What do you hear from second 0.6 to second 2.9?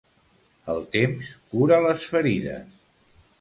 El temps cura les ferides.